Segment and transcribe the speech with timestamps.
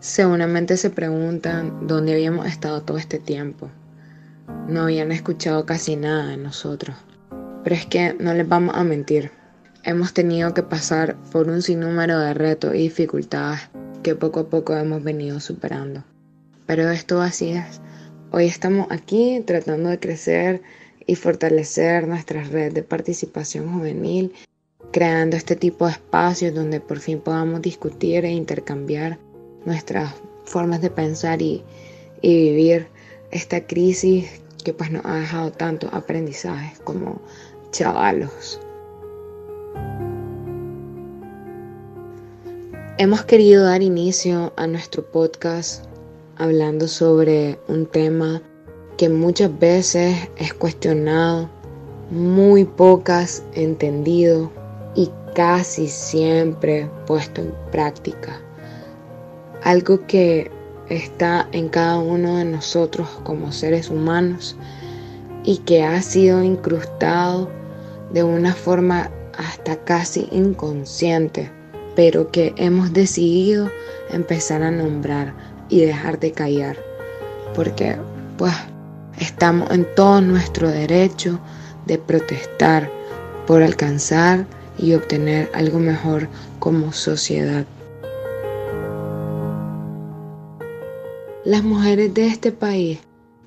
[0.00, 3.70] Seguramente se preguntan dónde habíamos estado todo este tiempo.
[4.66, 6.96] No habían escuchado casi nada de nosotros.
[7.62, 9.30] Pero es que no les vamos a mentir.
[9.84, 13.60] Hemos tenido que pasar por un sinnúmero de retos y dificultades
[14.02, 16.02] que poco a poco hemos venido superando.
[16.64, 17.82] Pero esto así es.
[18.30, 20.62] Hoy estamos aquí tratando de crecer
[21.06, 24.32] y fortalecer nuestra red de participación juvenil,
[24.92, 29.18] creando este tipo de espacios donde por fin podamos discutir e intercambiar
[29.64, 30.12] nuestras
[30.44, 31.64] formas de pensar y,
[32.22, 32.88] vivir
[33.30, 34.28] esta crisis
[34.62, 37.20] que pues nos ha dejado tantos aprendizajes como
[37.70, 38.60] chavalos.
[42.98, 45.86] Hemos querido dar inicio a nuestro podcast
[46.36, 48.42] hablando sobre un tema
[48.98, 51.48] que muchas veces es cuestionado,
[52.10, 54.50] muy pocas entendido
[54.94, 58.42] y casi siempre puesto en práctica
[59.62, 60.50] algo que
[60.88, 64.56] está en cada uno de nosotros como seres humanos
[65.44, 67.48] y que ha sido incrustado
[68.12, 71.50] de una forma hasta casi inconsciente,
[71.94, 73.70] pero que hemos decidido
[74.10, 75.34] empezar a nombrar
[75.68, 76.76] y dejar de callar,
[77.54, 77.96] porque
[78.36, 78.52] pues
[79.18, 81.38] estamos en todo nuestro derecho
[81.86, 82.90] de protestar
[83.46, 84.46] por alcanzar
[84.78, 87.64] y obtener algo mejor como sociedad.
[91.46, 92.98] Las mujeres de este país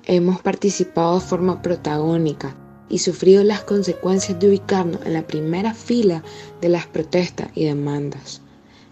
[0.06, 2.56] hemos participado de forma protagónica
[2.88, 6.24] y sufrido las consecuencias de ubicarnos en la primera fila
[6.60, 8.42] de las protestas y demandas.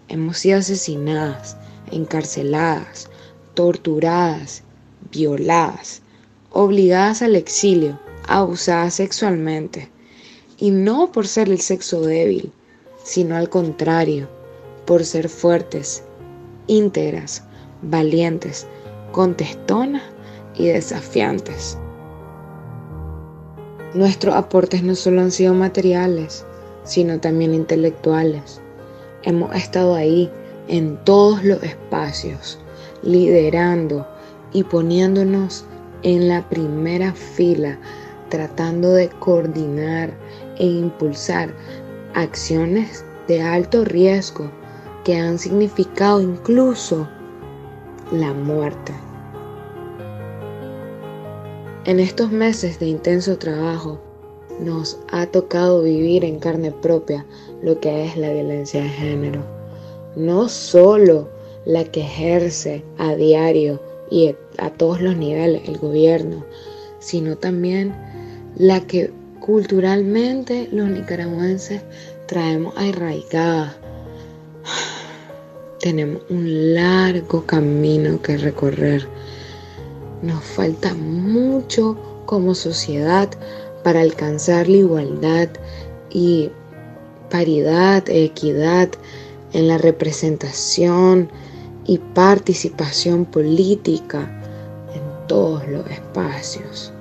[0.07, 1.57] Hemos sido asesinadas,
[1.91, 3.09] encarceladas,
[3.55, 4.63] torturadas,
[5.11, 6.01] violadas,
[6.51, 9.89] obligadas al exilio, abusadas sexualmente.
[10.57, 12.53] Y no por ser el sexo débil,
[13.03, 14.29] sino al contrario,
[14.85, 16.03] por ser fuertes,
[16.67, 17.43] íntegras,
[17.81, 18.65] valientes,
[19.13, 20.03] contestonas
[20.55, 21.77] y desafiantes.
[23.93, 26.45] Nuestros aportes no solo han sido materiales,
[26.83, 28.59] sino también intelectuales.
[29.21, 30.29] Hemos estado ahí
[30.67, 32.59] en todos los espacios,
[33.03, 34.05] liderando
[34.51, 35.65] y poniéndonos
[36.01, 37.77] en la primera fila,
[38.29, 40.11] tratando de coordinar
[40.57, 41.53] e impulsar
[42.15, 44.49] acciones de alto riesgo
[45.03, 47.07] que han significado incluso
[48.11, 48.93] la muerte.
[51.85, 53.99] En estos meses de intenso trabajo
[54.59, 57.25] nos ha tocado vivir en carne propia
[57.61, 59.43] lo que es la violencia de género.
[60.15, 61.29] No solo
[61.65, 66.45] la que ejerce a diario y a todos los niveles el gobierno,
[66.99, 67.93] sino también
[68.55, 71.81] la que culturalmente los nicaragüenses
[72.27, 73.75] traemos arraigada
[75.83, 79.05] tenemos un largo camino que recorrer.
[80.23, 83.29] Nos falta mucho como sociedad
[83.83, 85.49] para alcanzar la igualdad
[86.09, 86.49] y
[87.29, 88.87] paridad, equidad
[89.51, 91.29] en la representación
[91.85, 94.21] y participación política
[94.95, 96.93] en todos los espacios.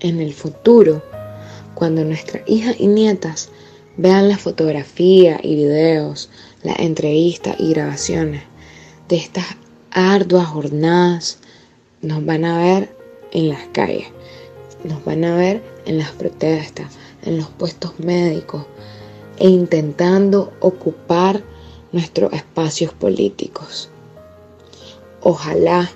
[0.00, 1.02] En el futuro,
[1.76, 3.50] cuando nuestras hijas y nietas
[3.96, 6.30] vean las fotografías y videos,
[6.62, 8.42] las entrevistas y grabaciones
[9.08, 9.46] de estas
[9.90, 11.38] arduas jornadas,
[12.02, 12.94] nos van a ver
[13.32, 14.08] en las calles,
[14.84, 16.86] nos van a ver en las protestas,
[17.22, 18.66] en los puestos médicos
[19.38, 21.42] e intentando ocupar
[21.92, 23.88] nuestros espacios políticos.
[25.20, 25.90] Ojalá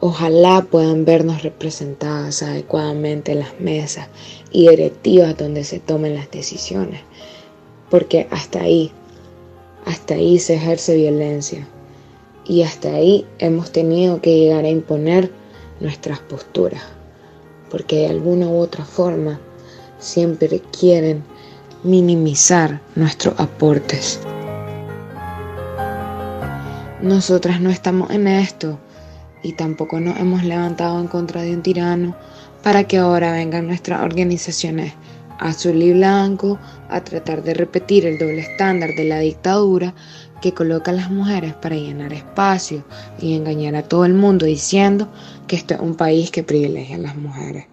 [0.00, 4.06] Ojalá puedan vernos representadas adecuadamente en las mesas
[4.52, 7.00] y directivas donde se tomen las decisiones,
[7.90, 8.92] porque hasta ahí,
[9.88, 11.66] hasta ahí se ejerce violencia
[12.44, 15.32] y hasta ahí hemos tenido que llegar a imponer
[15.80, 16.82] nuestras posturas,
[17.70, 19.40] porque de alguna u otra forma
[19.98, 21.24] siempre quieren
[21.84, 24.20] minimizar nuestros aportes.
[27.00, 28.78] Nosotras no estamos en esto
[29.42, 32.14] y tampoco nos hemos levantado en contra de un tirano
[32.62, 34.92] para que ahora vengan nuestras organizaciones
[35.38, 36.58] azul y blanco
[36.88, 39.94] a tratar de repetir el doble estándar de la dictadura
[40.40, 42.84] que coloca a las mujeres para llenar espacio
[43.20, 45.08] y engañar a todo el mundo diciendo
[45.46, 47.66] que esto es un país que privilegia a las mujeres.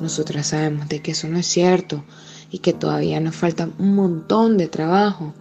[0.00, 2.04] Nosotras sabemos de que eso no es cierto
[2.50, 5.34] y que todavía nos falta un montón de trabajo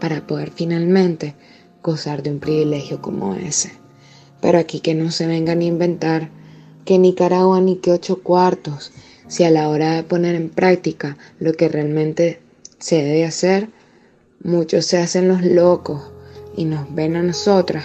[0.00, 1.34] para poder finalmente
[1.82, 3.72] gozar de un privilegio como ese.
[4.40, 6.30] Pero aquí que no se vengan a inventar
[6.84, 8.92] que Nicaragua ni que ocho cuartos,
[9.30, 12.40] si a la hora de poner en práctica lo que realmente
[12.80, 13.68] se debe hacer,
[14.42, 16.10] muchos se hacen los locos
[16.56, 17.84] y nos ven a nosotras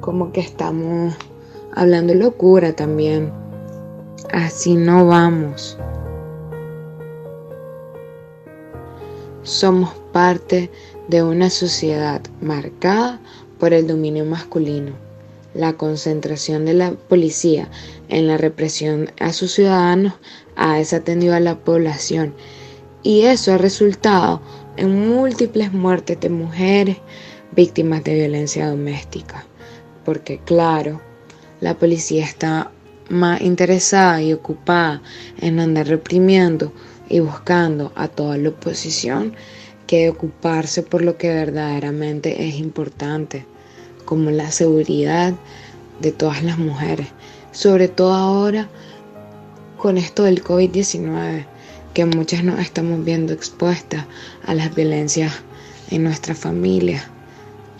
[0.00, 1.14] como que estamos
[1.76, 3.32] hablando locura también.
[4.32, 5.78] Así no vamos.
[9.44, 10.72] Somos parte
[11.06, 13.20] de una sociedad marcada
[13.60, 15.07] por el dominio masculino.
[15.54, 17.70] La concentración de la policía
[18.08, 20.14] en la represión a sus ciudadanos
[20.56, 22.34] ha desatendido a la población
[23.02, 24.42] y eso ha resultado
[24.76, 26.98] en múltiples muertes de mujeres
[27.52, 29.46] víctimas de violencia doméstica.
[30.04, 31.00] Porque claro,
[31.60, 32.70] la policía está
[33.08, 35.02] más interesada y ocupada
[35.40, 36.72] en andar reprimiendo
[37.08, 39.34] y buscando a toda la oposición
[39.86, 43.46] que ocuparse por lo que verdaderamente es importante,
[44.08, 45.34] como la seguridad
[46.00, 47.08] de todas las mujeres,
[47.52, 48.66] sobre todo ahora
[49.76, 51.44] con esto del COVID-19,
[51.92, 54.06] que muchas nos estamos viendo expuestas
[54.46, 55.34] a las violencias
[55.90, 57.04] en nuestra familia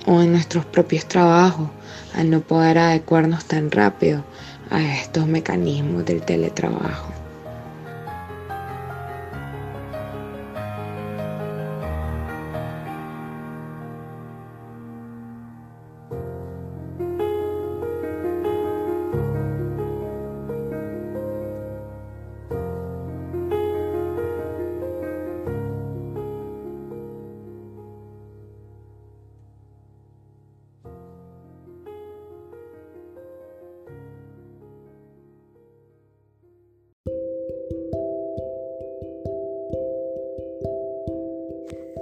[0.04, 1.70] o en nuestros propios trabajos,
[2.14, 4.22] al no poder adecuarnos tan rápido
[4.68, 7.10] a estos mecanismos del teletrabajo.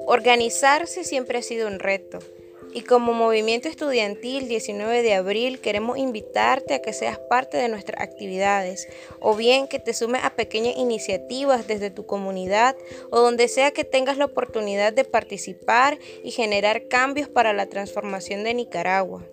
[0.09, 2.21] Organizarse siempre ha sido un reto.
[2.73, 8.01] Y como movimiento estudiantil 19 de abril queremos invitarte a que seas parte de nuestras
[8.01, 8.87] actividades
[9.19, 12.77] o bien que te sumes a pequeñas iniciativas desde tu comunidad
[13.11, 18.45] o donde sea que tengas la oportunidad de participar y generar cambios para la transformación
[18.45, 19.27] de Nicaragua.